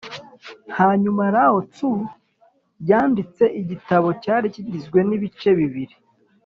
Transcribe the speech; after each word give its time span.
hanyuma 0.77 1.23
lao 1.35 1.57
tzu 1.73 1.91
yanditse 2.89 3.43
igitabo 3.61 4.07
cyari 4.23 4.45
kigizwe 4.53 4.99
n’ibice 5.09 5.49
bibiri 5.59 5.95